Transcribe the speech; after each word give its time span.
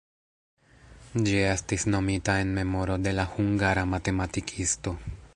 Ĝi 1.27 1.35
estis 1.49 1.85
nomita 1.95 2.37
en 2.45 2.53
memoro 2.55 2.95
de 3.07 3.13
la 3.17 3.25
hungara 3.35 3.83
matematikisto. 3.93 4.95